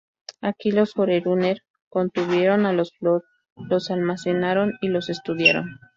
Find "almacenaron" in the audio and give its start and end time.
3.91-4.73